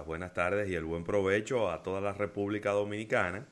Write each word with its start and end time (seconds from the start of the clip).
Las 0.00 0.06
buenas 0.06 0.32
tardes 0.32 0.70
y 0.70 0.74
el 0.74 0.84
buen 0.86 1.04
provecho 1.04 1.70
a 1.70 1.82
toda 1.82 2.00
la 2.00 2.14
República 2.14 2.70
Dominicana. 2.70 3.46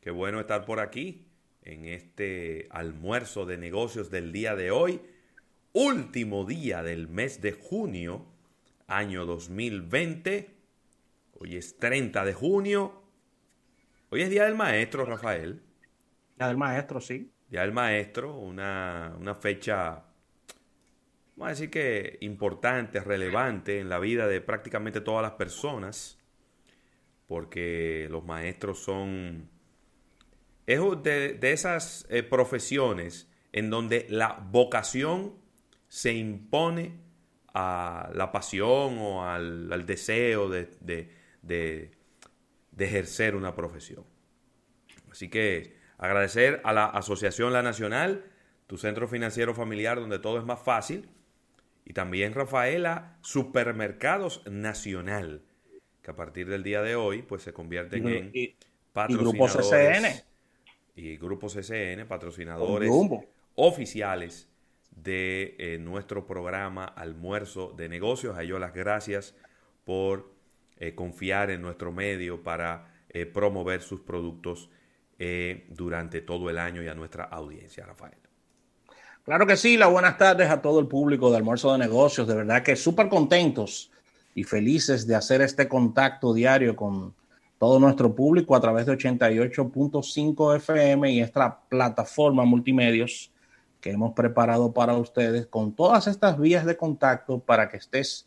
Qué 0.00 0.10
bueno 0.10 0.40
estar 0.40 0.64
por 0.64 0.80
aquí 0.80 1.26
en 1.60 1.84
este 1.84 2.68
almuerzo 2.70 3.44
de 3.44 3.58
negocios 3.58 4.10
del 4.10 4.32
día 4.32 4.56
de 4.56 4.70
hoy, 4.70 5.02
último 5.74 6.46
día 6.46 6.82
del 6.82 7.06
mes 7.06 7.42
de 7.42 7.52
junio, 7.52 8.24
año 8.86 9.26
2020. 9.26 10.54
Hoy 11.38 11.56
es 11.56 11.76
30 11.76 12.24
de 12.24 12.32
junio. 12.32 13.02
Hoy 14.08 14.22
es 14.22 14.30
Día 14.30 14.44
del 14.44 14.54
Maestro, 14.54 15.04
Rafael. 15.04 15.60
Día 16.38 16.48
del 16.48 16.56
Maestro, 16.56 17.02
sí. 17.02 17.30
Día 17.50 17.60
del 17.60 17.72
Maestro, 17.72 18.38
una, 18.38 19.14
una 19.20 19.34
fecha 19.34 20.02
vamos 21.36 21.48
a 21.48 21.50
decir 21.50 21.70
que 21.70 22.18
importante, 22.20 23.00
relevante 23.00 23.80
en 23.80 23.88
la 23.88 23.98
vida 23.98 24.26
de 24.26 24.40
prácticamente 24.40 25.00
todas 25.00 25.22
las 25.22 25.32
personas, 25.32 26.18
porque 27.26 28.08
los 28.10 28.24
maestros 28.24 28.78
son 28.78 29.48
es 30.66 30.80
de, 31.02 31.38
esas 31.42 32.06
eh, 32.08 32.22
profesiones 32.22 33.28
en 33.52 33.70
donde 33.70 34.06
la 34.08 34.46
vocación 34.50 35.34
se 35.88 36.14
impone 36.14 37.00
a 37.52 38.10
la 38.14 38.32
pasión 38.32 38.98
o 38.98 39.28
al, 39.28 39.86
deseo 39.86 40.48
de, 40.48 40.70
de, 41.42 41.90
ejercer 42.78 43.36
una 43.36 43.54
profesión. 43.54 44.04
Así 45.10 45.28
que 45.28 45.76
agradecer 45.98 46.60
a 46.64 46.72
la 46.72 46.86
Asociación 46.86 47.52
La 47.52 47.62
Nacional, 47.62 48.24
tu 48.66 48.76
centro 48.78 49.06
financiero 49.06 49.54
familiar 49.54 50.00
donde 50.00 50.18
todo 50.18 50.38
es 50.38 50.44
más 50.44 50.60
fácil, 50.60 51.08
y 51.84 51.92
también 51.92 52.32
Rafaela 52.32 53.18
Supermercados 53.22 54.42
Nacional, 54.46 55.42
que 56.02 56.10
a 56.10 56.16
partir 56.16 56.48
del 56.48 56.62
día 56.62 56.82
de 56.82 56.96
hoy 56.96 57.22
pues 57.22 57.42
se 57.42 57.52
convierten 57.52 58.08
en 58.08 58.32
patrocinadores. 58.92 59.14
Y 59.14 59.16
grupos 59.16 59.56
CCN. 59.56 60.24
Y 60.96 61.16
grupos 61.16 61.54
CCN, 61.54 62.06
patrocinadores 62.06 62.90
oficiales 63.54 64.48
de 64.90 65.56
eh, 65.58 65.78
nuestro 65.78 66.26
programa 66.26 66.84
Almuerzo 66.84 67.74
de 67.76 67.88
Negocios. 67.88 68.36
A 68.36 68.42
ellos 68.42 68.60
las 68.60 68.72
gracias 68.72 69.34
por 69.84 70.32
eh, 70.78 70.94
confiar 70.94 71.50
en 71.50 71.60
nuestro 71.60 71.92
medio 71.92 72.42
para 72.42 72.94
eh, 73.10 73.26
promover 73.26 73.82
sus 73.82 74.00
productos 74.00 74.70
durante 75.68 76.20
todo 76.20 76.50
el 76.50 76.58
año 76.58 76.82
y 76.82 76.88
a 76.88 76.94
nuestra 76.94 77.24
audiencia, 77.24 77.86
Rafael. 77.86 78.18
Claro 79.24 79.46
que 79.46 79.56
sí, 79.56 79.78
las 79.78 79.90
buenas 79.90 80.18
tardes 80.18 80.50
a 80.50 80.60
todo 80.60 80.80
el 80.80 80.86
público 80.86 81.30
de 81.30 81.38
Almuerzo 81.38 81.72
de 81.72 81.78
Negocios. 81.78 82.28
De 82.28 82.34
verdad 82.34 82.62
que 82.62 82.76
súper 82.76 83.08
contentos 83.08 83.90
y 84.34 84.44
felices 84.44 85.06
de 85.06 85.14
hacer 85.14 85.40
este 85.40 85.66
contacto 85.66 86.34
diario 86.34 86.76
con 86.76 87.14
todo 87.58 87.80
nuestro 87.80 88.14
público 88.14 88.54
a 88.54 88.60
través 88.60 88.84
de 88.84 88.92
88.5 88.92 90.56
FM 90.56 91.10
y 91.10 91.20
esta 91.22 91.58
plataforma 91.70 92.44
multimedios 92.44 93.32
que 93.80 93.92
hemos 93.92 94.12
preparado 94.12 94.72
para 94.72 94.92
ustedes 94.92 95.46
con 95.46 95.72
todas 95.72 96.06
estas 96.06 96.38
vías 96.38 96.66
de 96.66 96.76
contacto 96.76 97.38
para 97.38 97.70
que 97.70 97.78
estés 97.78 98.26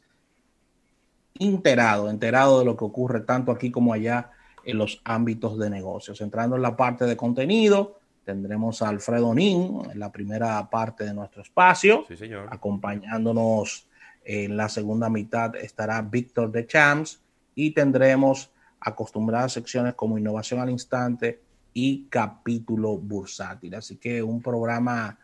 enterado, 1.38 2.10
enterado 2.10 2.58
de 2.58 2.66
lo 2.66 2.76
que 2.76 2.86
ocurre 2.86 3.20
tanto 3.20 3.52
aquí 3.52 3.70
como 3.70 3.94
allá 3.94 4.32
en 4.66 4.80
los 4.80 5.00
ámbitos 5.04 5.60
de 5.60 5.70
negocios. 5.70 6.22
Entrando 6.22 6.56
en 6.56 6.64
la 6.64 6.76
parte 6.76 7.06
de 7.06 7.16
contenido, 7.16 7.97
Tendremos 8.28 8.82
a 8.82 8.90
Alfredo 8.90 9.34
Nin 9.34 9.84
en 9.90 10.00
la 10.02 10.12
primera 10.12 10.70
parte 10.70 11.06
de 11.06 11.14
nuestro 11.14 11.42
espacio. 11.42 12.04
Sí, 12.10 12.18
señor. 12.18 12.50
Acompañándonos 12.52 13.88
en 14.26 14.58
la 14.58 14.68
segunda 14.68 15.10
mitad 15.10 15.56
estará 15.56 16.02
Víctor 16.02 16.52
de 16.52 16.68
Champs 16.68 17.22
y 17.56 17.72
tendremos 17.72 18.52
acostumbradas 18.82 19.54
secciones 19.54 19.94
como 19.94 20.18
Innovación 20.18 20.60
al 20.60 20.70
Instante 20.70 21.40
y 21.74 22.08
Capítulo 22.10 22.98
Bursátil. 22.98 23.74
Así 23.76 23.96
que 23.96 24.22
un 24.22 24.42
programa 24.42 25.18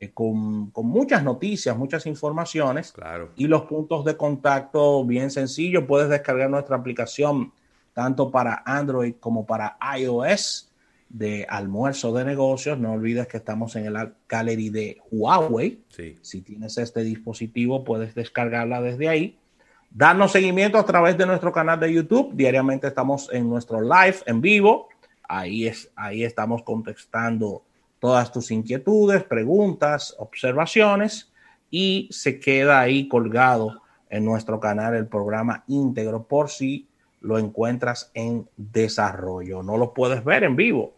eh, 0.00 0.10
con, 0.10 0.72
con, 0.72 0.86
muchas 0.86 1.22
noticias, 1.22 1.78
muchas 1.78 2.06
informaciones. 2.06 2.90
Claro. 2.90 3.30
Y 3.36 3.46
los 3.46 3.66
puntos 3.66 4.04
de 4.04 4.16
contacto 4.16 5.04
bien 5.04 5.30
sencillos. 5.30 5.84
Puedes 5.86 6.08
descargar 6.08 6.50
nuestra 6.50 6.74
aplicación 6.74 7.52
tanto 7.92 8.32
para 8.32 8.64
Android 8.66 9.14
como 9.20 9.46
para 9.46 9.78
iOS 9.96 10.67
de 11.08 11.46
almuerzo 11.48 12.12
de 12.12 12.24
negocios. 12.24 12.78
No 12.78 12.92
olvides 12.92 13.26
que 13.26 13.38
estamos 13.38 13.76
en 13.76 13.86
el 13.86 14.12
gallery 14.28 14.70
de 14.70 14.98
Huawei. 15.10 15.80
Si 16.22 16.42
tienes 16.42 16.78
este 16.78 17.02
dispositivo, 17.02 17.84
puedes 17.84 18.14
descargarla 18.14 18.80
desde 18.80 19.08
ahí. 19.08 19.38
Darnos 19.90 20.32
seguimiento 20.32 20.78
a 20.78 20.84
través 20.84 21.16
de 21.16 21.26
nuestro 21.26 21.52
canal 21.52 21.80
de 21.80 21.92
YouTube. 21.92 22.32
Diariamente 22.34 22.86
estamos 22.86 23.30
en 23.32 23.48
nuestro 23.48 23.80
live 23.80 24.16
en 24.26 24.40
vivo. 24.40 24.88
Ahí, 25.28 25.66
es, 25.66 25.90
ahí 25.96 26.24
estamos 26.24 26.62
contestando 26.62 27.62
todas 27.98 28.32
tus 28.32 28.50
inquietudes, 28.50 29.24
preguntas, 29.24 30.14
observaciones 30.18 31.30
y 31.70 32.08
se 32.10 32.40
queda 32.40 32.80
ahí 32.80 33.08
colgado 33.08 33.82
en 34.10 34.24
nuestro 34.24 34.58
canal 34.58 34.94
el 34.94 35.06
programa 35.06 35.64
íntegro 35.66 36.22
por 36.22 36.48
si 36.48 36.87
lo 37.20 37.38
encuentras 37.38 38.10
en 38.14 38.48
desarrollo. 38.56 39.62
No 39.62 39.76
lo 39.76 39.92
puedes 39.92 40.24
ver 40.24 40.44
en 40.44 40.56
vivo. 40.56 40.94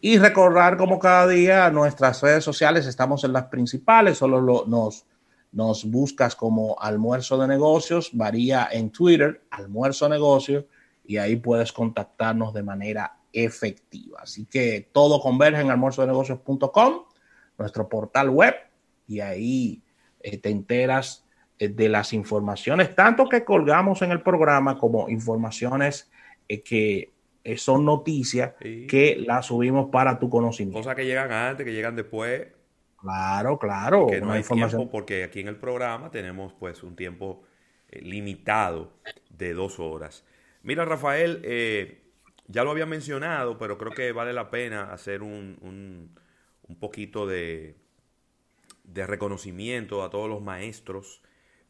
Y 0.00 0.18
recordar 0.18 0.76
como 0.76 0.98
cada 0.98 1.26
día 1.26 1.70
nuestras 1.70 2.22
redes 2.22 2.44
sociales, 2.44 2.86
estamos 2.86 3.24
en 3.24 3.32
las 3.32 3.44
principales, 3.44 4.18
solo 4.18 4.64
nos, 4.66 5.06
nos 5.50 5.84
buscas 5.84 6.36
como 6.36 6.76
almuerzo 6.78 7.38
de 7.38 7.48
negocios, 7.48 8.10
varía 8.12 8.68
en 8.70 8.90
Twitter, 8.90 9.42
almuerzo 9.50 10.08
negocios, 10.08 10.64
y 11.04 11.16
ahí 11.16 11.36
puedes 11.36 11.72
contactarnos 11.72 12.52
de 12.52 12.62
manera 12.62 13.16
efectiva. 13.32 14.20
Así 14.22 14.44
que 14.44 14.88
todo 14.92 15.20
converge 15.20 15.62
en 15.62 15.70
almuerzodenegocios.com, 15.70 17.04
nuestro 17.58 17.88
portal 17.88 18.30
web, 18.30 18.54
y 19.06 19.20
ahí 19.20 19.82
eh, 20.20 20.38
te 20.38 20.50
enteras 20.50 21.24
de 21.68 21.88
las 21.88 22.12
informaciones, 22.12 22.94
tanto 22.94 23.28
que 23.28 23.44
colgamos 23.44 24.02
en 24.02 24.10
el 24.10 24.22
programa 24.22 24.78
como 24.78 25.08
informaciones 25.08 26.10
eh, 26.48 26.62
que 26.62 27.12
eh, 27.44 27.56
son 27.56 27.84
noticias 27.84 28.54
que 28.60 29.22
las 29.26 29.46
subimos 29.46 29.90
para 29.90 30.18
tu 30.18 30.30
conocimiento. 30.30 30.80
Cosas 30.80 30.94
que 30.94 31.04
llegan 31.04 31.32
antes, 31.32 31.64
que 31.64 31.72
llegan 31.72 31.96
después. 31.96 32.48
Claro, 32.96 33.58
claro. 33.58 34.06
Que 34.06 34.20
no 34.20 34.32
hay 34.32 34.38
información. 34.38 34.80
tiempo 34.80 34.92
porque 34.92 35.24
aquí 35.24 35.40
en 35.40 35.48
el 35.48 35.56
programa 35.56 36.10
tenemos 36.10 36.52
pues 36.52 36.82
un 36.82 36.94
tiempo 36.94 37.42
limitado 37.90 38.92
de 39.30 39.54
dos 39.54 39.80
horas. 39.80 40.24
Mira, 40.62 40.84
Rafael, 40.84 41.42
ya 42.46 42.62
lo 42.62 42.70
había 42.70 42.86
mencionado, 42.86 43.58
pero 43.58 43.76
creo 43.76 43.90
que 43.92 44.12
vale 44.12 44.32
la 44.32 44.50
pena 44.50 44.92
hacer 44.92 45.22
un, 45.22 45.58
un, 45.62 46.14
un 46.68 46.76
poquito 46.76 47.26
de, 47.26 47.76
de 48.84 49.06
reconocimiento 49.06 50.02
a 50.02 50.10
todos 50.10 50.28
los 50.28 50.42
maestros 50.42 51.22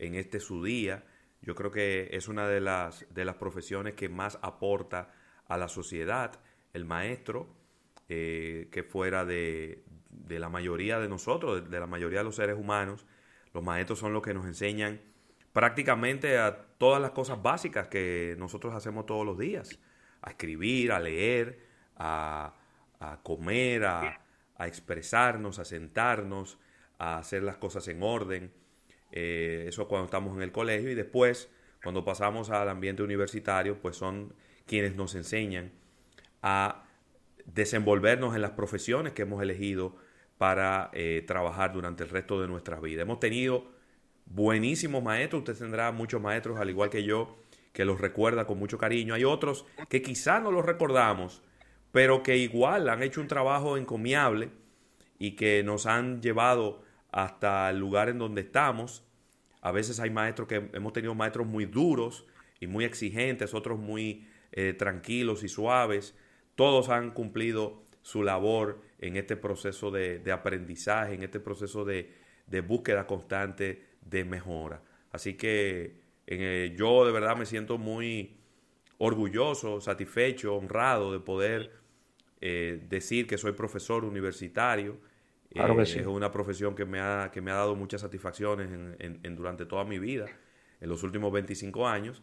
en 0.02 0.16
este 0.16 0.40
su 0.40 0.62
día. 0.62 1.04
Yo 1.40 1.54
creo 1.54 1.70
que 1.70 2.10
es 2.12 2.28
una 2.28 2.46
de 2.48 2.60
las, 2.60 3.06
de 3.10 3.24
las 3.24 3.36
profesiones 3.36 3.94
que 3.94 4.08
más 4.08 4.38
aporta 4.42 5.12
a 5.46 5.56
la 5.56 5.68
sociedad, 5.68 6.40
el 6.72 6.84
maestro, 6.84 7.48
eh, 8.08 8.68
que 8.70 8.82
fuera 8.82 9.24
de, 9.24 9.84
de, 10.10 10.38
la 10.38 10.48
mayoría 10.48 10.98
de 10.98 11.08
nosotros, 11.08 11.70
de, 11.70 11.80
la 11.80 11.86
mayoría 11.86 12.18
de 12.18 12.24
los 12.24 12.36
seres 12.36 12.58
humanos. 12.58 13.06
Los 13.54 13.62
maestros 13.62 13.98
son 13.98 14.12
los 14.12 14.22
que 14.22 14.34
nos 14.34 14.46
enseñan 14.46 15.00
prácticamente 15.52 16.38
a 16.38 16.56
todas 16.78 17.00
las 17.00 17.12
cosas 17.12 17.40
básicas 17.40 17.88
que 17.88 18.34
nosotros 18.38 18.74
hacemos 18.74 19.06
todos 19.06 19.24
los 19.24 19.38
días. 19.38 19.78
A 20.20 20.30
escribir, 20.30 20.92
a 20.92 21.00
leer, 21.00 21.60
a, 21.96 22.54
a 22.98 23.22
comer, 23.22 23.84
a, 23.84 24.20
a 24.56 24.66
expresarnos, 24.66 25.58
a 25.58 25.64
sentarnos, 25.64 26.58
a 26.98 27.18
hacer 27.18 27.42
las 27.42 27.56
cosas 27.56 27.86
en 27.88 28.02
orden. 28.02 28.52
Eh, 29.12 29.66
eso 29.68 29.86
cuando 29.88 30.06
estamos 30.06 30.34
en 30.36 30.42
el 30.42 30.52
colegio 30.52 30.90
y 30.90 30.94
después, 30.94 31.50
cuando 31.82 32.04
pasamos 32.04 32.50
al 32.50 32.68
ambiente 32.68 33.02
universitario, 33.02 33.78
pues 33.80 33.96
son 33.96 34.34
quienes 34.66 34.96
nos 34.96 35.14
enseñan 35.14 35.70
a 36.40 36.84
desenvolvernos 37.44 38.34
en 38.34 38.42
las 38.42 38.52
profesiones 38.52 39.12
que 39.12 39.22
hemos 39.22 39.42
elegido 39.42 39.96
para 40.38 40.90
eh, 40.92 41.22
trabajar 41.26 41.72
durante 41.72 42.04
el 42.04 42.08
resto 42.08 42.40
de 42.40 42.48
nuestras 42.48 42.80
vidas. 42.80 43.02
Hemos 43.02 43.20
tenido 43.20 43.66
buenísimos 44.26 45.02
maestros, 45.02 45.40
usted 45.40 45.56
tendrá 45.56 45.92
muchos 45.92 46.20
maestros, 46.20 46.58
al 46.58 46.70
igual 46.70 46.90
que 46.90 47.04
yo, 47.04 47.36
que 47.72 47.84
los 47.84 48.00
recuerda 48.00 48.46
con 48.46 48.58
mucho 48.58 48.78
cariño. 48.78 49.14
Hay 49.14 49.24
otros 49.24 49.66
que 49.88 50.02
quizá 50.02 50.40
no 50.40 50.50
los 50.50 50.64
recordamos, 50.64 51.42
pero 51.90 52.22
que 52.22 52.38
igual 52.38 52.88
han 52.88 53.02
hecho 53.02 53.20
un 53.20 53.28
trabajo 53.28 53.76
encomiable 53.76 54.50
y 55.18 55.32
que 55.32 55.62
nos 55.62 55.86
han 55.86 56.22
llevado 56.22 56.82
hasta 57.12 57.70
el 57.70 57.78
lugar 57.78 58.08
en 58.08 58.18
donde 58.18 58.40
estamos. 58.40 59.04
A 59.60 59.70
veces 59.70 60.00
hay 60.00 60.10
maestros 60.10 60.48
que 60.48 60.70
hemos 60.72 60.92
tenido 60.92 61.14
maestros 61.14 61.46
muy 61.46 61.66
duros 61.66 62.26
y 62.58 62.66
muy 62.66 62.84
exigentes, 62.84 63.54
otros 63.54 63.78
muy 63.78 64.26
eh, 64.50 64.72
tranquilos 64.72 65.44
y 65.44 65.48
suaves. 65.48 66.16
Todos 66.56 66.88
han 66.88 67.12
cumplido 67.12 67.82
su 68.02 68.22
labor 68.22 68.82
en 68.98 69.16
este 69.16 69.36
proceso 69.36 69.90
de, 69.90 70.20
aprendizaje, 70.32 71.14
en 71.14 71.22
este 71.22 71.38
proceso 71.38 71.84
de, 71.84 72.10
búsqueda 72.66 73.06
constante 73.06 73.86
de 74.02 74.24
mejora. 74.24 74.82
Así 75.10 75.34
que 75.34 76.00
eh, 76.26 76.74
yo 76.76 77.06
de 77.06 77.12
verdad 77.12 77.36
me 77.36 77.46
siento 77.46 77.78
muy 77.78 78.36
orgulloso, 78.98 79.80
satisfecho, 79.80 80.54
honrado 80.54 81.12
de 81.12 81.20
poder 81.20 81.72
eh, 82.40 82.84
decir 82.88 83.26
que 83.26 83.38
soy 83.38 83.52
profesor 83.52 84.04
universitario. 84.04 84.98
Claro 85.52 85.76
que 85.76 85.86
sí. 85.86 85.98
Es 85.98 86.06
una 86.06 86.30
profesión 86.30 86.74
que 86.74 86.84
me 86.84 87.00
ha, 87.00 87.30
que 87.32 87.40
me 87.40 87.50
ha 87.50 87.54
dado 87.54 87.74
muchas 87.76 88.00
satisfacciones 88.00 88.68
en, 88.98 89.36
durante 89.36 89.66
toda 89.66 89.84
mi 89.84 89.98
vida, 89.98 90.26
en 90.80 90.88
los 90.88 91.02
últimos 91.02 91.32
25 91.32 91.86
años. 91.86 92.22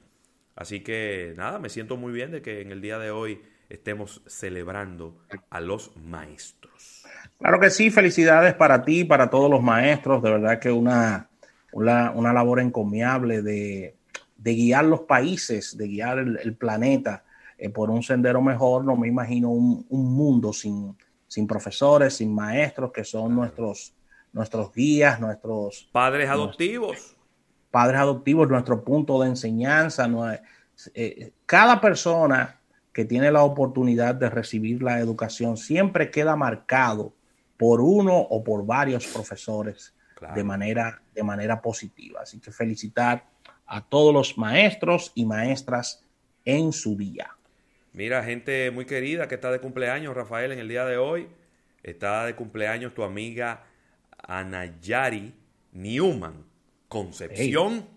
Así 0.56 0.82
que 0.82 1.34
nada, 1.38 1.60
me 1.60 1.70
siento 1.70 1.96
muy 1.96 2.12
bien 2.12 2.32
de 2.32 2.42
que 2.42 2.62
en 2.62 2.72
el 2.72 2.82
día 2.82 2.98
de 2.98 3.12
hoy 3.12 3.42
estemos 3.70 4.24
celebrando 4.26 5.26
a 5.50 5.62
los 5.62 5.96
maestros. 5.98 7.04
Claro 7.38 7.60
que 7.60 7.70
sí, 7.70 7.92
felicidades 7.92 8.54
para 8.56 8.84
ti, 8.84 9.06
para 9.06 9.30
todos 9.30 9.50
los 9.50 9.62
maestros, 9.62 10.22
de 10.22 10.32
verdad 10.32 10.60
que 10.60 10.72
una, 10.72 11.30
una, 11.72 12.34
labor 12.34 12.60
encomiable 12.60 13.42
de, 13.42 13.96
guiar 14.38 14.86
los 14.86 15.02
países, 15.02 15.78
de 15.78 15.88
guiar 15.88 16.20
el, 16.20 16.56
planeta 16.56 17.24
eh, 17.58 17.70
por 17.70 17.90
un 17.90 18.04
sendero 18.04 18.42
mejor. 18.42 18.84
No 18.84 18.96
me 18.96 19.08
imagino 19.08 19.50
un, 19.50 19.86
mundo 19.90 20.52
sin, 20.52 20.96
sin 21.30 21.48
profesores, 21.48 22.16
sin 22.16 22.36
maestros, 22.36 22.92
que 22.92 23.06
son 23.06 23.34
nuestros, 23.34 23.94
nuestros 24.34 24.74
guías, 24.74 25.22
nuestros... 25.22 25.88
Padres 25.94 26.30
adoptivos 26.30 27.16
padres 27.72 28.00
adoptivos, 28.00 28.50
nuestro 28.50 28.84
punto 28.84 29.22
de 29.22 29.30
enseñanza. 29.30 30.08
No 30.08 30.32
eh, 30.32 31.34
cada 31.46 31.80
persona 31.82 32.60
que 32.94 33.06
tiene 33.06 33.32
la 33.32 33.44
oportunidad 33.44 34.16
de 34.16 34.30
recibir 34.30 34.82
la 34.82 35.00
educación 35.00 35.58
siempre 35.58 36.10
queda 36.10 36.36
marcado 36.36 37.14
por 37.58 37.82
uno 37.82 38.18
o 38.18 38.44
por 38.44 38.66
varios 38.66 39.06
profesores 39.08 39.94
de, 40.36 40.44
manera, 40.44 41.02
de 41.14 41.24
manera 41.24 41.62
positiva. 41.62 42.22
Así 42.22 42.40
que 42.40 42.52
felicitar 42.52 43.26
a 43.66 43.82
todos 43.82 44.14
los 44.14 44.38
maestros 44.38 45.12
y 45.14 45.26
maestras 45.26 46.04
en 46.46 46.74
su 46.74 46.96
día. 46.96 47.30
Mira, 48.00 48.24
gente 48.24 48.72
muy 48.72 48.86
querida 48.86 49.28
que 49.28 49.36
está 49.36 49.52
de 49.52 49.60
cumpleaños, 49.60 50.16
Rafael, 50.16 50.54
en 50.54 50.60
el 50.60 50.70
día 50.70 50.86
de 50.86 50.96
hoy. 50.96 51.28
Está 51.84 52.26
de 52.26 52.34
cumpleaños 52.34 52.94
tu 52.94 53.04
amiga 53.04 53.66
Anayari 54.26 55.34
Newman. 55.74 56.46
Concepción. 56.88 57.90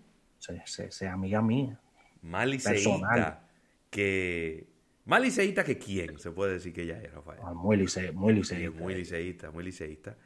Hey, 0.48 1.06
amiga 1.06 1.40
mía. 1.40 1.78
Más 2.20 2.48
liceísta 2.48 3.46
que... 3.90 4.66
Más 5.04 5.22
liceísta 5.22 5.62
que 5.62 5.78
quién, 5.78 6.18
se 6.18 6.32
puede 6.32 6.54
decir 6.54 6.72
que 6.72 6.82
ella 6.82 7.00
es, 7.00 7.14
Rafael. 7.14 7.38
Ah, 7.44 7.54
muy, 7.54 7.76
lice, 7.76 8.10
muy 8.10 8.32
liceísta. 8.32 8.80
muy 8.80 8.94
liceísta, 8.96 9.50
muy 9.52 9.62
liceísta. 9.62 10.16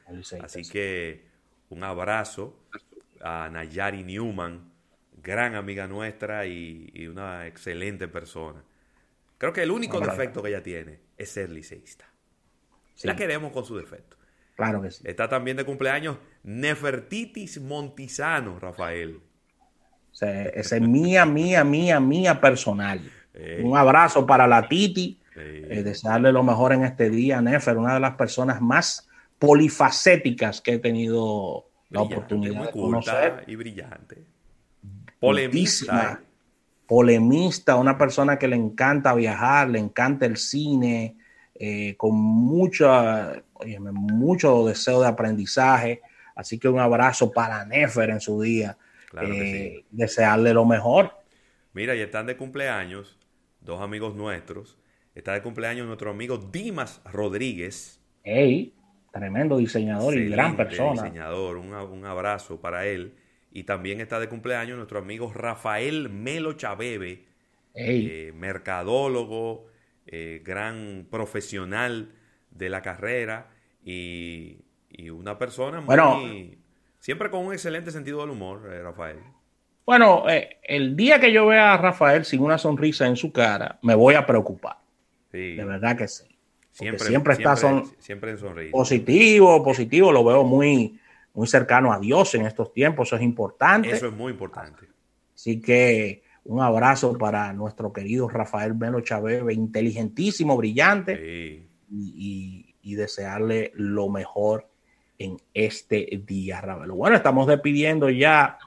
Así 0.41 0.63
que 0.63 1.27
un 1.69 1.85
abrazo 1.85 2.63
a 3.21 3.51
Nayari 3.53 4.05
Newman, 4.05 4.73
gran 5.23 5.55
amiga 5.55 5.87
nuestra 5.87 6.47
y, 6.47 7.07
una 7.09 7.47
excelente 7.47 8.09
persona. 8.09 8.65
Creo 9.39 9.53
que 9.53 9.63
el 9.63 9.71
único 9.71 10.01
defecto 10.01 10.43
que 10.43 10.49
ella 10.49 10.63
tiene 10.63 11.01
es 11.17 11.31
ser 11.31 11.51
liceísta. 11.51 12.07
La 13.03 13.17
queremos 13.17 13.53
con 13.53 13.65
su 13.65 13.77
defecto. 13.77 14.17
Claro 14.55 14.81
que 14.81 14.91
sí. 14.91 15.03
Está 15.05 15.29
también 15.29 15.57
de 15.57 15.65
cumpleaños 15.65 16.17
Nefertitis 16.43 17.61
Montizano, 17.61 18.59
Rafael. 18.59 19.21
Esa 20.13 20.77
es 20.77 20.81
mía, 20.81 21.27
mía, 21.27 21.63
mía, 21.63 22.01
mía 22.01 22.41
personal. 22.41 23.01
Un 23.63 23.77
abrazo 23.77 24.27
para 24.27 24.47
la 24.47 24.67
Titi. 24.67 25.21
Eh, 25.39 25.83
desearle 25.85 26.33
lo 26.33 26.43
mejor 26.43 26.73
en 26.73 26.83
este 26.83 27.11
día, 27.11 27.43
Nefer, 27.43 27.77
una 27.77 27.93
de 27.93 28.01
las 28.01 28.15
personas 28.15 28.63
más 28.63 29.07
polifacéticas 29.39 30.63
que 30.63 30.75
he 30.75 30.79
tenido 30.79 31.69
la 31.91 32.01
oportunidad 32.01 32.65
de 32.65 32.71
conocer. 32.71 33.45
Y 33.47 33.55
brillante. 33.57 34.25
Polemista. 35.21 36.23
Polemista, 36.87 37.77
una 37.77 37.99
persona 37.99 38.39
que 38.39 38.49
le 38.49 38.57
encanta 38.57 39.15
viajar, 39.15 39.69
le 39.69 39.79
encanta 39.79 40.27
el 40.27 40.37
cine, 40.37 41.17
eh, 41.55 41.95
con 41.97 42.15
mucha, 42.15 43.43
mucho 43.93 44.67
deseo 44.67 45.01
de 45.01 45.09
aprendizaje. 45.09 46.03
Así 46.35 46.59
que 46.59 46.69
un 46.69 46.79
abrazo 46.79 47.33
para 47.33 47.65
Nefer 47.65 48.11
en 48.11 48.21
su 48.21 48.41
día. 48.41 48.77
Eh, 49.23 49.85
desearle 49.91 50.53
lo 50.53 50.65
mejor. 50.65 51.13
Mira, 51.73 51.95
y 51.95 52.01
están 52.01 52.27
de 52.27 52.37
cumpleaños 52.37 53.19
dos 53.61 53.81
amigos 53.81 54.15
nuestros. 54.15 54.79
Está 55.15 55.33
de 55.33 55.43
cumpleaños 55.43 55.87
nuestro 55.87 56.11
amigo 56.11 56.39
Dimas 56.39 57.01
Rodríguez. 57.11 58.01
Hey, 58.23 58.75
tremendo 59.13 59.57
diseñador 59.57 60.17
y 60.17 60.29
gran 60.29 60.57
persona. 60.57 61.03
Diseñador, 61.03 61.57
un, 61.57 62.05
abrazo 62.05 62.61
para 62.61 62.87
él. 62.87 63.15
Y 63.57 63.65
también 63.65 64.03
está 64.03 64.21
de 64.21 64.29
cumpleaños 64.29 64.77
nuestro 64.77 64.99
amigo 64.99 65.33
Rafael 65.33 66.11
Melo 66.11 66.53
Chabebe, 66.53 67.25
eh, 67.73 68.31
mercadólogo, 68.35 69.69
eh, 70.07 70.43
gran 70.45 71.07
profesional 71.11 72.13
de 72.51 72.69
la 72.69 72.83
carrera 72.83 73.49
y, 73.83 74.59
una 75.11 75.39
persona 75.39 75.81
muy, 75.81 76.59
siempre 76.99 77.31
con 77.31 77.47
un 77.47 77.55
excelente 77.55 77.91
sentido 77.91 78.21
del 78.21 78.29
humor, 78.29 78.71
eh, 78.71 78.83
Rafael. 78.83 79.21
Bueno, 79.87 80.27
el 80.63 80.95
día 80.95 81.19
que 81.19 81.33
yo 81.33 81.47
vea 81.47 81.73
a 81.73 81.79
Rafael 81.79 82.27
sin 82.27 82.43
una 82.43 82.59
sonrisa 82.59 83.07
en 83.07 83.17
su 83.17 83.33
cara, 83.33 83.79
me 83.81 83.95
voy 83.95 84.17
a 84.17 84.27
preocupar. 84.27 84.77
De 85.33 85.65
verdad 85.65 85.97
que 85.97 86.09
sí. 86.09 86.25
Siempre, 86.73 87.07
siempre 87.07 87.33
está 87.33 87.57
siempre 88.01 88.33
en 88.33 88.39
sonrisa. 88.39 88.71
Positivo, 88.71 89.65
positivo, 89.65 90.13
lo 90.13 90.23
veo 90.25 90.45
muy, 90.45 91.01
muy 91.37 91.47
cercano 91.47 91.93
a 91.93 92.01
Dios 92.01 92.35
en 92.35 92.47
estos 92.47 92.73
tiempos, 92.73 93.09
eso 93.09 93.17
es 93.17 93.23
importante. 93.23 93.91
Eso 93.91 94.07
es 94.07 94.13
muy 94.13 94.33
importante. 94.33 94.89
Así 95.35 95.61
que 95.61 96.23
un 96.45 96.63
abrazo 96.63 97.17
para 97.19 97.53
nuestro 97.53 97.93
querido 97.93 98.27
Rafael 98.27 98.75
Melo 98.75 99.03
Chávez, 99.03 99.43
inteligentísimo, 99.53 100.57
brillante, 100.57 101.69
y, 101.91 102.73
desearle 102.83 103.73
lo 103.75 104.09
mejor 104.09 104.69
en 105.19 105.37
este 105.53 106.23
día, 106.27 106.63
Ravelo. 106.63 106.95
Bueno, 106.95 107.17
estamos 107.17 107.47
despidiendo 107.47 108.09
ya 108.09 108.59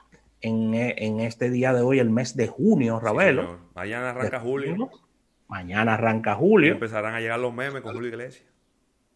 en, 0.42 0.76
este 1.22 1.50
día 1.50 1.74
de 1.74 1.82
hoy 1.82 1.98
el 1.98 2.12
mes 2.12 2.36
de 2.36 2.48
junio, 2.48 3.00
Ravelo. 3.00 3.72
Mañana 3.74 4.12
arranca 4.12 4.40
julio. 4.40 4.92
Mañana 5.48 5.96
arranca 5.96 6.36
julio. 6.36 6.74
empezarán 6.74 7.16
a 7.16 7.20
llegar 7.20 7.40
los 7.40 7.54
memes 7.54 7.82
con 7.82 7.94
Julio 7.94 8.10
Iglesias. 8.10 8.46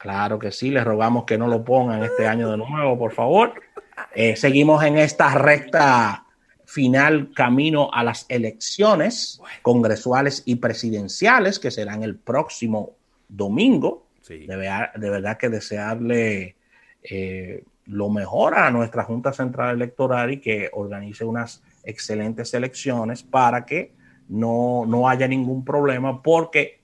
Claro 0.03 0.37
que 0.37 0.51
sí, 0.51 0.69
les 0.69 0.83
rogamos 0.83 1.23
que 1.23 1.37
no 1.37 1.47
lo 1.47 1.63
pongan 1.63 2.03
este 2.03 2.27
año 2.27 2.51
de 2.51 2.57
nuevo, 2.57 2.99
por 2.99 3.13
favor. 3.13 3.53
Eh, 4.13 4.35
seguimos 4.35 4.83
en 4.83 4.97
esta 4.97 5.33
recta 5.33 6.25
final 6.65 7.31
camino 7.33 7.89
a 7.89 8.03
las 8.03 8.25
elecciones 8.27 9.41
congresuales 9.61 10.43
y 10.45 10.55
presidenciales 10.55 11.57
que 11.57 11.71
serán 11.71 12.03
el 12.03 12.17
próximo 12.17 12.97
domingo. 13.29 14.07
De, 14.27 14.45
verdad 15.09 15.37
que 15.37 15.47
desearle 15.47 16.57
eh, 17.01 17.63
lo 17.85 18.09
mejor 18.09 18.55
a 18.55 18.69
nuestra 18.71 19.05
Junta 19.05 19.31
Central 19.31 19.73
Electoral 19.75 20.33
y 20.33 20.41
que 20.41 20.69
organice 20.73 21.23
unas 21.23 21.63
excelentes 21.85 22.53
elecciones 22.53 23.23
para 23.23 23.65
que 23.65 23.93
no, 24.27 24.83
no 24.85 25.07
haya 25.07 25.29
ningún 25.29 25.63
problema 25.63 26.21
porque 26.21 26.82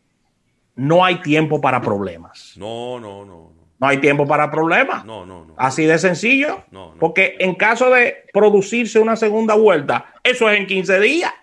no 0.80 1.04
hay 1.04 1.16
tiempo 1.18 1.60
para 1.60 1.82
problemas. 1.82 2.56
No, 2.56 3.02
no, 3.02 3.26
no. 3.26 3.52
No 3.80 3.88
hay 3.88 3.98
tiempo 3.98 4.26
para 4.26 4.50
problemas. 4.50 5.04
No, 5.04 5.26
no, 5.26 5.44
no. 5.44 5.56
Así 5.58 5.86
de 5.86 5.98
sencillo. 6.00 6.64
No, 6.72 6.96
Porque 7.00 7.36
en 7.40 7.56
caso 7.56 7.90
de 7.90 8.26
producirse 8.32 9.00
una 9.00 9.18
segunda 9.18 9.56
vuelta, 9.56 10.14
eso 10.24 10.50
es 10.50 10.58
en 10.58 10.68
15 10.68 11.00
días. 11.02 11.34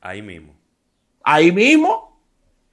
Ahí 0.00 0.20
mismo. 0.20 0.54
Ahí 1.22 1.52
mismo. 1.52 2.20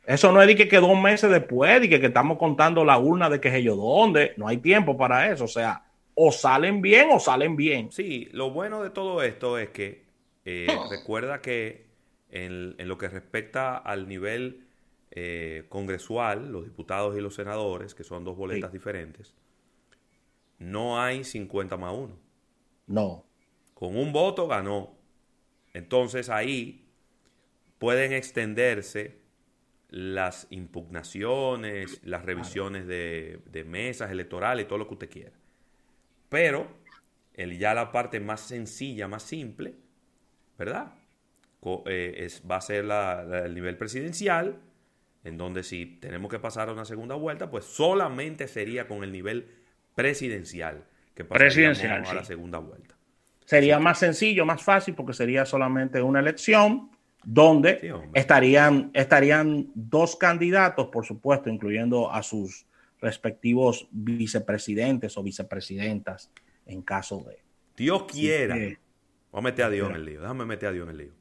Eso 0.06 0.32
no 0.32 0.42
es 0.42 0.48
de 0.48 0.56
que, 0.56 0.68
que 0.68 0.80
dos 0.80 1.00
meses 1.00 1.30
después, 1.30 1.82
de 1.82 1.90
que, 1.90 2.00
que, 2.00 2.08
estamos 2.08 2.38
contando 2.40 2.84
la 2.86 2.98
urna 2.98 3.30
de 3.30 3.40
que 3.40 3.50
es 3.50 3.64
yo 3.64 3.76
dónde. 3.76 4.34
No 4.38 4.48
hay 4.48 4.58
tiempo 4.58 4.98
para 4.98 5.32
eso. 5.32 5.44
O 5.44 5.50
sea, 5.50 5.84
o 6.16 6.32
salen 6.32 6.82
bien 6.82 7.10
o 7.12 7.20
salen 7.20 7.56
bien. 7.56 7.92
Sí, 7.92 8.30
lo 8.32 8.50
bueno 8.50 8.82
de 8.82 8.90
todo 8.90 9.22
esto 9.22 9.60
es 9.60 9.70
que 9.70 10.06
eh, 10.46 10.68
recuerda 10.90 11.42
que 11.42 11.86
en, 12.32 12.76
en, 12.78 12.88
lo 12.88 12.98
que 12.98 13.10
respecta 13.10 13.78
al 13.78 14.08
nivel 14.08 14.67
eh, 15.12 15.66
congresual, 15.70 16.52
los 16.52 16.66
diputados 16.66 17.18
y 17.18 17.22
los 17.22 17.36
senadores, 17.36 17.96
que 17.96 18.04
son 18.04 18.24
dos 18.24 18.36
boletas 18.36 18.72
diferentes, 18.72 19.36
no 20.60 21.02
hay 21.02 21.24
50 21.24 21.78
más 21.78 21.94
1. 21.94 22.20
No. 22.88 23.26
Con 23.74 23.96
un 23.96 24.12
voto 24.12 24.48
ganó. 24.48 24.98
Entonces 25.74 26.30
ahí 26.30 26.88
pueden 27.78 28.14
extenderse 28.14 29.20
las 29.90 30.48
impugnaciones, 30.50 32.02
las 32.04 32.26
revisiones 32.26 32.88
de, 32.88 33.66
mesas 33.66 34.12
electorales, 34.12 34.68
todo 34.68 34.80
lo 34.80 34.88
que 34.88 34.94
usted 34.96 35.10
quiera. 35.10 35.34
Pero 36.30 36.68
el, 37.34 37.58
ya 37.58 37.74
la 37.74 37.92
parte 37.92 38.20
más 38.20 38.42
sencilla, 38.42 39.08
más 39.08 39.24
simple, 39.24 39.76
¿verdad? 40.58 40.94
Eh, 41.86 42.16
es, 42.18 42.44
va 42.50 42.58
a 42.58 42.62
ser 42.62 42.86
el 42.86 43.54
nivel 43.54 43.78
presidencial, 43.78 44.60
en 45.28 45.38
donde 45.38 45.64
si 45.64 45.86
tenemos 45.86 46.32
que 46.32 46.40
pasar 46.40 46.70
a 46.70 46.72
una 46.72 46.86
segunda 46.86 47.16
vuelta, 47.16 47.52
pues 47.52 47.66
solamente 47.66 48.48
sería 48.48 48.88
con 48.88 49.04
el 49.04 49.12
nivel 49.12 49.48
presidencial 49.94 50.86
que 51.14 51.26
presidencial, 51.26 52.06
a 52.06 52.14
la 52.14 52.24
segunda 52.24 52.60
vuelta. 52.60 52.96
Sería 53.44 53.80
más 53.80 54.00
sencillo, 54.00 54.46
más 54.46 54.64
fácil, 54.64 54.94
porque 54.94 55.14
sería 55.14 55.46
solamente 55.46 56.02
una 56.02 56.20
elección 56.20 56.92
donde 57.24 57.94
estarían, 58.14 58.92
estarían 58.94 59.70
dos 59.74 60.16
candidatos, 60.16 60.88
por 60.88 61.06
supuesto, 61.06 61.50
incluyendo 61.50 62.12
a 62.12 62.24
sus 62.24 62.66
respectivos 63.02 63.88
vicepresidentes 63.92 65.18
o 65.18 65.24
vicepresidentas 65.24 66.32
en 66.66 66.84
caso 66.84 67.26
de. 67.28 67.40
Dios 67.76 68.04
quiera. 68.04 68.56
Vamos 68.56 68.78
a 69.34 69.42
meter 69.42 69.66
a 69.66 69.70
Dios 69.70 69.90
en 69.90 69.96
el 69.96 70.06
lío. 70.06 70.22
Déjame 70.22 70.46
meter 70.46 70.70
a 70.70 70.72
Dios 70.72 70.84
en 70.86 70.92
el 70.92 70.98
lío. 70.98 71.14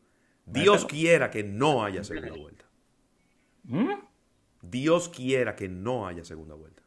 Dios 0.45 0.85
quiera 0.85 1.31
que 1.31 1.43
no 1.43 1.85
haya 1.85 2.05
segunda 2.05 2.37
vuelta. 2.37 2.66
¿Mm? 3.67 3.95
Dios 4.63 5.09
quiera 5.09 5.55
que 5.57 5.69
no 5.69 6.07
haya 6.07 6.25
segunda 6.25 6.55
vuelta. 6.55 6.83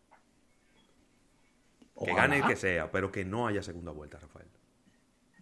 Que 2.03 2.13
gane 2.13 2.38
el 2.38 2.45
que 2.45 2.55
sea, 2.55 2.91
pero 2.91 3.12
que 3.12 3.25
no 3.25 3.48
haya 3.48 3.62
segunda 3.62 3.91
vuelta, 3.91 4.19
Rafael. 4.19 4.48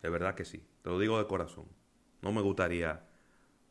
De 0.01 0.10
verdad 0.10 0.36
que 0.36 0.46
sí. 0.46 0.63
Te 0.82 0.89
lo 0.89 1.00
digo 1.00 1.17
de 1.20 1.27
corazón. 1.27 1.65
No 2.22 2.32
me 2.32 2.41
gustaría 2.41 3.03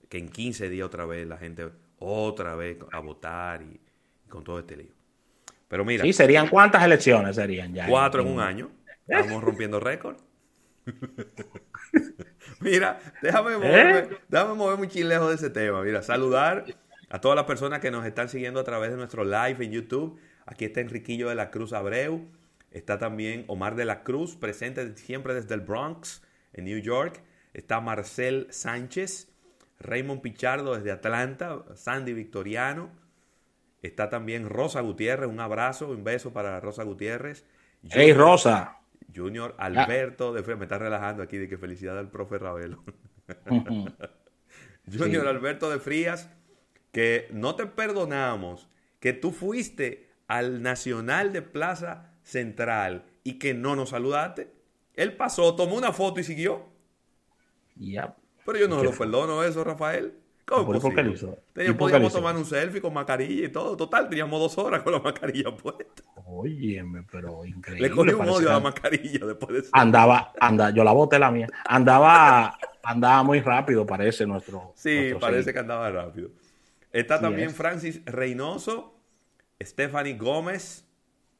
que 0.08 0.18
en 0.18 0.28
15 0.28 0.68
días 0.68 0.86
otra 0.86 1.04
vez 1.04 1.26
la 1.26 1.36
gente 1.36 1.70
otra 1.98 2.54
vez 2.54 2.78
a 2.92 3.00
votar 3.00 3.62
y, 3.62 3.80
con 4.28 4.44
todo 4.44 4.60
este 4.60 4.76
lío. 4.76 4.92
Pero 5.68 5.84
mira. 5.84 6.04
Sí, 6.04 6.12
serían 6.12 6.48
cuántas 6.48 6.84
elecciones 6.84 7.36
serían 7.36 7.74
ya. 7.74 7.86
Cuatro 7.88 8.22
en, 8.22 8.28
un 8.28 8.40
año. 8.40 8.70
Estamos 9.06 9.42
rompiendo 9.42 9.80
récord. 9.80 10.16
mira, 12.60 13.00
déjame 13.20 13.54
¿Eh? 13.54 13.56
moverme, 13.56 14.16
déjame 14.28 14.54
moverme 14.54 14.82
un 14.84 14.88
chilejo 14.88 15.28
de 15.28 15.34
ese 15.34 15.50
tema. 15.50 15.82
Mira, 15.82 16.02
saludar 16.02 16.64
a 17.08 17.20
todas 17.20 17.36
las 17.36 17.44
personas 17.44 17.80
que 17.80 17.90
nos 17.90 18.04
están 18.06 18.28
siguiendo 18.28 18.60
a 18.60 18.64
través 18.64 18.90
de 18.90 18.96
nuestro 18.96 19.24
live 19.24 19.64
en 19.64 19.72
YouTube. 19.72 20.18
Aquí 20.44 20.64
está 20.64 20.80
Enriquillo 20.80 21.28
de 21.28 21.34
la 21.34 21.50
Cruz 21.50 21.72
Abreu. 21.72 22.26
Está 22.70 22.98
también 22.98 23.44
Omar 23.46 23.74
de 23.74 23.84
la 23.84 24.02
Cruz, 24.02 24.36
presente 24.36 24.96
siempre 24.96 25.34
desde 25.34 25.54
el 25.54 25.60
Bronx, 25.60 26.22
en 26.52 26.64
New 26.64 26.78
York. 26.78 27.22
Está 27.54 27.80
Marcel 27.80 28.48
Sánchez. 28.50 29.32
Raymond 29.78 30.22
Pichardo 30.22 30.74
desde 30.74 30.90
Atlanta, 30.90 31.64
Sandy 31.74 32.12
Victoriano. 32.12 32.90
Está 33.82 34.08
también 34.08 34.48
Rosa 34.48 34.80
Gutiérrez, 34.80 35.28
un 35.28 35.40
abrazo, 35.40 35.90
un 35.90 36.02
beso 36.02 36.32
para 36.32 36.60
Rosa 36.60 36.82
Gutiérrez. 36.84 37.46
hey 37.90 38.12
Rosa. 38.12 38.78
Junior 39.14 39.54
Alberto 39.58 40.32
de 40.32 40.42
Frías, 40.42 40.58
me 40.58 40.64
está 40.64 40.78
relajando 40.78 41.22
aquí 41.22 41.38
de 41.38 41.48
que 41.48 41.56
felicidad 41.56 41.98
al 41.98 42.10
profe 42.10 42.38
Ravelo. 42.38 42.82
Junior 44.92 45.26
Alberto 45.26 45.70
de 45.70 45.78
Frías, 45.78 46.30
que 46.96 47.28
no 47.30 47.56
te 47.56 47.66
perdonamos 47.66 48.70
que 49.00 49.12
tú 49.12 49.30
fuiste 49.30 50.08
al 50.28 50.62
Nacional 50.62 51.30
de 51.30 51.42
Plaza 51.42 52.14
Central 52.22 53.04
y 53.22 53.38
que 53.38 53.52
no 53.52 53.76
nos 53.76 53.90
saludaste. 53.90 54.50
Él 54.94 55.14
pasó, 55.14 55.54
tomó 55.54 55.76
una 55.76 55.92
foto 55.92 56.20
y 56.20 56.24
siguió. 56.24 56.64
Ya. 57.74 58.16
Pero 58.46 58.58
yo 58.60 58.66
no 58.66 58.82
lo 58.82 58.92
perdono 58.92 59.44
eso, 59.44 59.62
Rafael. 59.62 60.14
¿Cómo 60.46 60.72
es 60.72 60.80
posible? 60.80 61.36
Teníamos, 61.52 61.78
podíamos 61.78 62.12
tomar 62.14 62.34
un 62.34 62.46
selfie 62.46 62.80
con 62.80 62.94
mascarilla 62.94 63.44
y 63.44 63.50
todo. 63.50 63.76
Total, 63.76 64.08
teníamos 64.08 64.40
dos 64.40 64.56
horas 64.56 64.82
con 64.82 64.94
la 64.94 65.00
mascarilla 65.00 65.54
puesta. 65.54 66.02
Óyeme, 66.24 67.04
pero 67.12 67.44
increíble. 67.44 67.90
Le 67.90 67.94
cogí 67.94 68.12
un 68.12 68.26
odio 68.26 68.48
a 68.48 68.54
la 68.54 68.60
mascarilla 68.60 69.26
después 69.26 69.52
de 69.52 69.58
eso. 69.58 69.70
Andaba, 69.74 70.32
anda, 70.40 70.70
yo 70.70 70.82
la 70.82 70.92
boté 70.92 71.18
la 71.18 71.30
mía. 71.30 71.46
Andaba, 71.66 72.56
andaba 72.82 73.22
muy 73.22 73.40
rápido, 73.40 73.84
parece 73.84 74.26
nuestro. 74.26 74.72
Sí, 74.74 75.10
parece 75.20 75.52
que 75.52 75.58
andaba 75.58 75.90
rápido. 75.90 76.30
Está 76.96 77.20
también 77.20 77.50
Francis 77.50 78.02
Reynoso, 78.06 78.98
Stephanie 79.62 80.14
Gómez. 80.14 80.88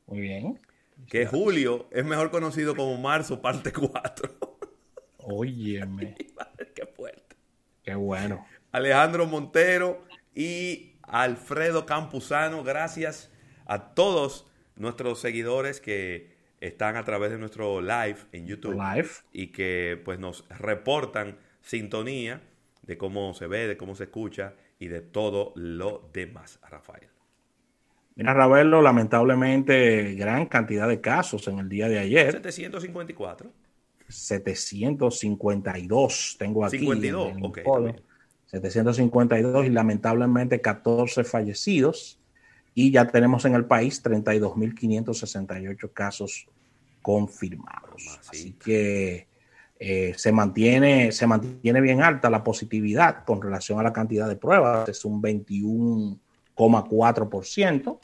Muy 0.06 0.20
bien. 0.20 0.60
Que 1.08 1.24
Julio 1.24 1.88
es 1.92 2.04
mejor 2.04 2.30
conocido 2.30 2.76
como 2.76 2.98
Marzo, 2.98 3.40
parte 3.40 3.72
4. 3.72 4.36
Óyeme. 5.16 6.14
Qué 6.74 6.84
fuerte. 6.86 7.36
Qué 7.82 7.94
bueno. 7.94 8.46
Alejandro 8.70 9.24
Montero 9.24 10.04
y 10.34 10.96
Alfredo 11.00 11.86
Campuzano, 11.86 12.62
gracias 12.62 13.32
a 13.64 13.94
todos 13.94 14.46
nuestros 14.74 15.20
seguidores 15.20 15.80
que 15.80 16.36
están 16.60 16.96
a 16.96 17.04
través 17.04 17.30
de 17.30 17.38
nuestro 17.38 17.80
live 17.80 18.18
en 18.32 18.46
YouTube 18.46 18.74
live. 18.74 19.08
y 19.32 19.46
que 19.48 19.98
pues 20.04 20.18
nos 20.18 20.46
reportan 20.50 21.38
sintonía 21.62 22.42
de 22.82 22.98
cómo 22.98 23.32
se 23.32 23.46
ve, 23.46 23.66
de 23.66 23.78
cómo 23.78 23.94
se 23.94 24.04
escucha 24.04 24.54
y 24.78 24.88
de 24.88 25.00
todo 25.00 25.54
lo 25.56 26.10
demás, 26.12 26.60
Rafael. 26.68 27.08
Mira, 28.14 28.34
Ravelo, 28.34 28.80
lamentablemente, 28.80 30.14
gran 30.14 30.46
cantidad 30.46 30.86
de 30.88 31.00
casos 31.00 31.48
en 31.48 31.58
el 31.58 31.68
día 31.68 31.88
de 31.88 31.98
ayer. 31.98 32.30
754. 32.32 33.50
752 34.08 36.36
tengo 36.38 36.64
aquí. 36.64 36.78
52, 36.78 37.32
ok. 37.42 37.58
752 38.46 39.66
y 39.66 39.70
lamentablemente 39.70 40.60
14 40.60 41.24
fallecidos. 41.24 42.20
Y 42.74 42.90
ya 42.90 43.08
tenemos 43.08 43.44
en 43.44 43.54
el 43.54 43.66
país 43.66 44.02
32.568 44.02 45.92
casos 45.92 46.46
confirmados. 47.02 48.18
Así 48.28 48.52
que 48.52 49.28
eh, 49.78 50.14
se, 50.16 50.32
mantiene, 50.32 51.12
se 51.12 51.26
mantiene 51.26 51.80
bien 51.80 52.02
alta 52.02 52.30
la 52.30 52.42
positividad 52.42 53.24
con 53.24 53.42
relación 53.42 53.78
a 53.78 53.82
la 53.82 53.92
cantidad 53.92 54.26
de 54.28 54.36
pruebas. 54.36 54.88
Es 54.88 55.04
un 55.04 55.22
21,4% 55.22 57.98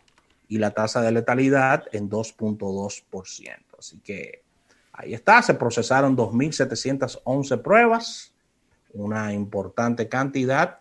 y 0.48 0.58
la 0.58 0.70
tasa 0.70 1.00
de 1.00 1.12
letalidad 1.12 1.84
en 1.92 2.10
2.2%. 2.10 3.56
Así 3.78 4.00
que 4.00 4.42
Ahí 4.92 5.14
está, 5.14 5.40
se 5.40 5.54
procesaron 5.54 6.16
2.711 6.16 7.62
pruebas, 7.62 8.34
una 8.92 9.32
importante 9.32 10.08
cantidad, 10.08 10.80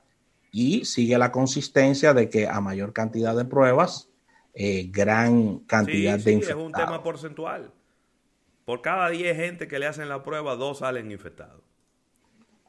y 0.51 0.83
sigue 0.83 1.17
la 1.17 1.31
consistencia 1.31 2.13
de 2.13 2.29
que 2.29 2.45
a 2.45 2.59
mayor 2.59 2.91
cantidad 2.91 3.35
de 3.35 3.45
pruebas, 3.45 4.09
eh, 4.53 4.89
gran 4.91 5.59
cantidad 5.59 6.19
de 6.19 6.33
infectados. 6.33 6.61
Es 6.61 6.67
un 6.67 6.73
tema 6.73 7.01
porcentual. 7.01 7.71
Por 8.65 8.81
cada 8.81 9.09
10 9.09 9.35
gente 9.35 9.67
que 9.67 9.79
le 9.79 9.87
hacen 9.87 10.09
la 10.09 10.23
prueba, 10.23 10.55
dos 10.55 10.79
salen 10.79 11.11
infectados. 11.11 11.63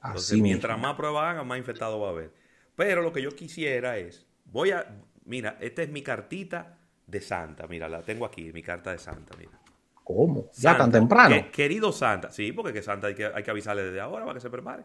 Entonces, 0.05 0.39
mientras 0.41 0.79
más 0.79 0.97
pruebas 0.97 1.25
hagan, 1.25 1.47
más 1.47 1.59
infectados 1.59 2.01
va 2.01 2.09
a 2.09 2.11
haber. 2.11 2.33
Pero 2.75 3.03
lo 3.03 3.13
que 3.13 3.23
yo 3.23 3.31
quisiera 3.31 3.99
es, 3.99 4.27
voy 4.47 4.73
a, 4.73 4.87
mira, 5.25 5.57
esta 5.61 5.83
es 5.83 5.91
mi 5.91 6.03
cartita 6.03 6.79
de 7.07 7.21
Santa, 7.21 7.67
mira, 7.67 7.89
la 7.89 8.03
tengo 8.03 8.25
aquí, 8.25 8.53
mi 8.53 8.63
carta 8.63 8.91
de 8.91 8.99
Santa, 8.99 9.37
mira. 9.39 9.61
¿Cómo? 10.03 10.51
¿Ya 10.55 10.77
tan 10.77 10.91
temprano? 10.91 11.37
querido 11.53 11.93
Santa, 11.93 12.31
sí, 12.33 12.53
porque 12.53 12.73
que 12.73 12.83
Santa 12.83 13.07
hay 13.09 13.15
que, 13.15 13.27
hay 13.27 13.43
que 13.43 13.51
avisarle 13.51 13.85
desde 13.85 14.01
ahora 14.01 14.25
para 14.25 14.35
que 14.35 14.41
se 14.41 14.51
prepare. 14.51 14.85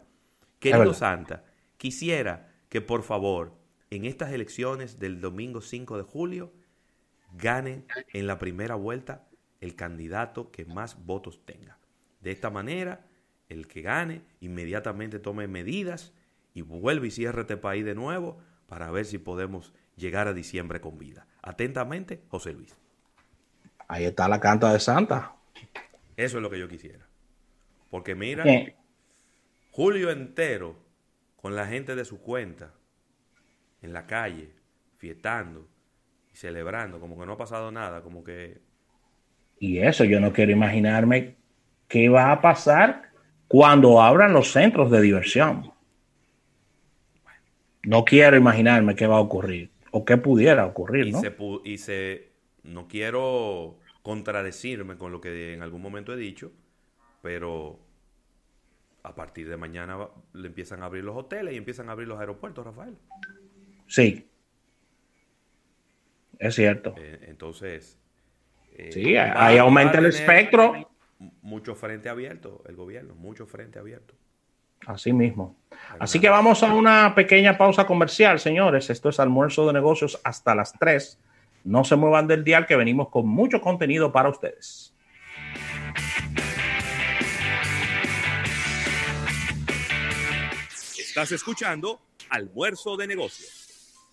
Querido 0.60 0.94
Santa, 0.94 1.44
quisiera 1.76 2.52
que 2.68 2.80
por 2.80 3.02
favor 3.02 3.54
en 3.90 4.04
estas 4.04 4.32
elecciones 4.32 4.98
del 4.98 5.20
domingo 5.20 5.60
5 5.60 5.96
de 5.96 6.02
julio 6.02 6.52
gane 7.32 7.84
en 8.12 8.26
la 8.26 8.38
primera 8.38 8.74
vuelta 8.74 9.27
el 9.60 9.74
candidato 9.74 10.50
que 10.50 10.64
más 10.64 11.04
votos 11.04 11.44
tenga. 11.44 11.78
De 12.20 12.30
esta 12.30 12.50
manera, 12.50 13.06
el 13.48 13.66
que 13.66 13.82
gane 13.82 14.22
inmediatamente 14.40 15.18
tome 15.18 15.48
medidas 15.48 16.12
y 16.54 16.62
vuelve 16.62 17.08
y 17.08 17.10
cierre 17.10 17.42
este 17.42 17.56
país 17.56 17.84
de 17.84 17.94
nuevo 17.94 18.38
para 18.66 18.90
ver 18.90 19.06
si 19.06 19.18
podemos 19.18 19.72
llegar 19.96 20.28
a 20.28 20.34
diciembre 20.34 20.80
con 20.80 20.98
vida. 20.98 21.26
Atentamente, 21.42 22.22
José 22.28 22.52
Luis. 22.52 22.76
Ahí 23.88 24.04
está 24.04 24.28
la 24.28 24.40
canta 24.40 24.72
de 24.72 24.80
Santa. 24.80 25.34
Eso 26.16 26.36
es 26.36 26.42
lo 26.42 26.50
que 26.50 26.58
yo 26.58 26.68
quisiera. 26.68 27.06
Porque 27.90 28.14
mira, 28.14 28.44
Julio 29.70 30.10
entero 30.10 30.76
con 31.36 31.54
la 31.54 31.66
gente 31.66 31.94
de 31.94 32.04
su 32.04 32.20
cuenta 32.20 32.74
en 33.80 33.92
la 33.92 34.06
calle, 34.06 34.52
fiestando 34.98 35.68
y 36.32 36.36
celebrando, 36.36 37.00
como 37.00 37.18
que 37.18 37.24
no 37.24 37.32
ha 37.32 37.38
pasado 37.38 37.70
nada, 37.70 38.02
como 38.02 38.24
que... 38.24 38.60
Y 39.60 39.78
eso, 39.78 40.04
yo 40.04 40.20
no 40.20 40.32
quiero 40.32 40.52
imaginarme 40.52 41.36
qué 41.88 42.08
va 42.08 42.32
a 42.32 42.40
pasar 42.40 43.10
cuando 43.48 44.00
abran 44.00 44.32
los 44.32 44.52
centros 44.52 44.90
de 44.90 45.00
diversión. 45.00 45.72
No 47.82 48.04
quiero 48.04 48.36
imaginarme 48.36 48.94
qué 48.94 49.06
va 49.06 49.16
a 49.16 49.20
ocurrir 49.20 49.70
o 49.90 50.04
qué 50.04 50.16
pudiera 50.16 50.66
ocurrir, 50.66 51.12
¿no? 51.12 51.22
y 51.64 51.78
se 51.78 52.28
no 52.62 52.86
quiero 52.86 53.78
contradecirme 54.02 54.96
con 54.96 55.12
lo 55.12 55.20
que 55.20 55.54
en 55.54 55.62
algún 55.62 55.80
momento 55.80 56.12
he 56.12 56.16
dicho, 56.16 56.52
pero 57.22 57.78
a 59.02 59.14
partir 59.14 59.48
de 59.48 59.56
mañana 59.56 60.08
le 60.34 60.48
empiezan 60.48 60.82
a 60.82 60.86
abrir 60.86 61.04
los 61.04 61.16
hoteles 61.16 61.54
y 61.54 61.56
empiezan 61.56 61.88
a 61.88 61.92
abrir 61.92 62.08
los 62.08 62.20
aeropuertos, 62.20 62.64
Rafael. 62.64 62.96
Sí. 63.86 64.28
Es 66.38 66.54
cierto. 66.54 66.94
Eh, 66.98 67.26
entonces. 67.28 67.98
Eh, 68.78 68.92
sí, 68.92 69.16
ahí 69.16 69.58
aumenta 69.58 69.98
el 69.98 70.06
espectro. 70.06 70.88
Mucho 71.42 71.74
frente 71.74 72.08
abierto, 72.08 72.62
el 72.68 72.76
gobierno, 72.76 73.14
mucho 73.16 73.44
frente 73.44 73.80
abierto. 73.80 74.14
Así 74.86 75.12
mismo. 75.12 75.56
Así 75.98 76.20
que 76.20 76.28
vamos 76.28 76.62
a 76.62 76.72
una 76.72 77.12
pequeña 77.12 77.58
pausa 77.58 77.84
comercial, 77.86 78.38
señores. 78.38 78.88
Esto 78.88 79.08
es 79.08 79.18
almuerzo 79.18 79.66
de 79.66 79.72
negocios 79.72 80.20
hasta 80.22 80.54
las 80.54 80.72
3. 80.74 81.18
No 81.64 81.82
se 81.82 81.96
muevan 81.96 82.28
del 82.28 82.44
dial 82.44 82.66
que 82.66 82.76
venimos 82.76 83.08
con 83.08 83.26
mucho 83.26 83.60
contenido 83.60 84.12
para 84.12 84.28
ustedes. 84.28 84.94
Estás 90.96 91.32
escuchando 91.32 92.00
Almuerzo 92.30 92.96
de 92.96 93.08
Negocios. 93.08 93.57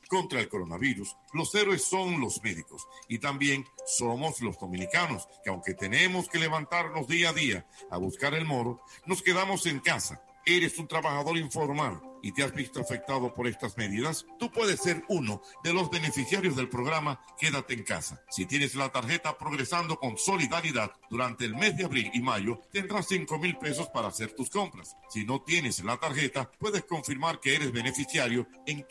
Contra 0.08 0.40
el 0.40 0.50
coronavirus, 0.50 1.16
los 1.34 1.54
héroes 1.56 1.84
son 1.84 2.22
los 2.22 2.44
médicos 2.44 2.88
y 3.08 3.20
también 3.20 3.66
somos 3.86 4.40
los 4.42 4.60
dominicanos, 4.60 5.28
que 5.44 5.50
aunque 5.50 5.74
tenemos 5.74 6.30
que 6.30 6.40
levantarnos 6.40 7.08
día 7.08 7.30
a 7.30 7.34
día 7.34 7.66
a 7.90 7.98
buscar 7.98 8.36
el 8.36 8.46
moro, 8.46 8.82
nos 9.06 9.24
quedamos 9.24 9.66
en 9.66 9.80
casa. 9.80 10.22
Eres 10.46 10.78
un 10.78 10.88
trabajador 10.88 11.38
informal 11.38 12.00
y 12.26 12.32
te 12.32 12.44
has 12.44 12.54
visto 12.54 12.80
afectado 12.80 13.34
por 13.36 13.48
estas 13.48 13.78
medidas, 13.78 14.26
tú 14.40 14.52
puedes 14.52 14.80
ser 14.80 15.04
uno 15.10 15.44
de 15.64 15.74
los 15.74 15.92
beneficiarios 15.92 16.56
del 16.56 16.70
programa 16.70 17.24
Quédate 17.40 17.76
en 17.76 17.84
casa. 17.84 18.20
Si 18.30 18.48
tienes 18.48 18.74
la 18.74 18.90
tarjeta 18.90 19.38
Progresando 19.38 19.98
con 19.98 20.18
Solidaridad 20.18 20.92
durante 21.10 21.46
el 21.46 21.56
mes 21.56 21.78
de 21.78 21.86
abril 21.86 22.10
y 22.16 22.22
mayo, 22.22 22.62
tendrás 22.72 23.08
5 23.10 23.38
mil 23.38 23.58
pesos 23.58 23.90
para 23.90 24.08
hacer 24.08 24.34
tus 24.34 24.50
compras. 24.50 24.96
Si 25.10 25.24
no 25.24 25.44
tienes 25.44 25.84
la 25.84 25.98
tarjeta, 25.98 26.50
puedes 26.60 26.84
confirmar 26.86 27.40
que 27.40 27.56
eres 27.56 27.72
beneficiario 27.72 28.48
en 28.66 28.84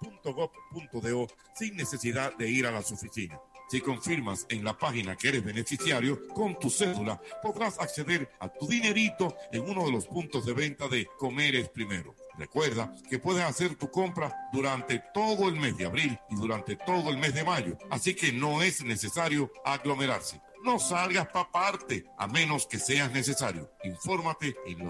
quédateencasa.gov.do 0.00 1.26
sin 1.54 1.76
necesidad 1.76 2.36
de 2.36 2.48
ir 2.48 2.66
a 2.66 2.70
las 2.70 2.90
oficinas. 2.92 3.40
Si 3.68 3.80
confirmas 3.80 4.46
en 4.48 4.62
la 4.62 4.78
página 4.78 5.16
que 5.16 5.28
eres 5.28 5.44
beneficiario 5.44 6.28
con 6.28 6.56
tu 6.56 6.70
cédula, 6.70 7.20
podrás 7.42 7.80
acceder 7.80 8.30
a 8.38 8.48
tu 8.48 8.68
dinerito 8.68 9.34
en 9.50 9.62
uno 9.62 9.86
de 9.86 9.92
los 9.92 10.06
puntos 10.06 10.46
de 10.46 10.52
venta 10.52 10.86
de 10.86 11.06
Comeres 11.18 11.68
Primero. 11.70 12.14
Recuerda 12.38 12.94
que 13.10 13.18
puedes 13.18 13.42
hacer 13.42 13.74
tu 13.74 13.90
compra 13.90 14.32
durante 14.52 15.02
todo 15.12 15.48
el 15.48 15.58
mes 15.58 15.76
de 15.76 15.86
abril 15.86 16.16
y 16.30 16.36
durante 16.36 16.76
todo 16.76 17.10
el 17.10 17.18
mes 17.18 17.34
de 17.34 17.42
mayo, 17.42 17.76
así 17.90 18.14
que 18.14 18.30
no 18.30 18.62
es 18.62 18.84
necesario 18.84 19.50
aglomerarse. 19.64 20.40
No 20.64 20.78
salgas 20.78 21.28
para 21.28 21.50
parte 21.50 22.04
a 22.18 22.26
menos 22.26 22.66
que 22.66 22.78
seas 22.78 23.10
necesario. 23.12 23.70
Infórmate 23.84 24.56
en 24.66 24.78
los 24.78 24.84